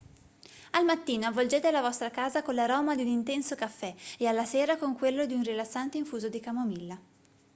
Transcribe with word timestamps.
al 0.71 0.83
mattino 0.85 1.27
avvolgete 1.27 1.69
la 1.69 1.81
vostra 1.83 2.09
casa 2.09 2.41
con 2.41 2.55
l'aroma 2.55 2.95
di 2.95 3.03
un 3.03 3.07
intenso 3.07 3.53
caffè 3.53 3.93
e 4.17 4.25
alla 4.25 4.45
sera 4.45 4.77
con 4.77 4.95
quello 4.95 5.27
di 5.27 5.35
un 5.35 5.43
rilassante 5.43 5.99
infuso 5.99 6.27
di 6.27 6.39
camomilla 6.39 6.99